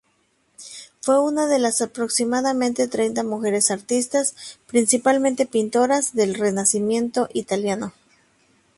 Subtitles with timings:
[1.01, 4.35] Fue una de las aproximadamente treinta mujeres artistas,
[4.65, 7.93] principalmente pintoras, del renacimiento italiano.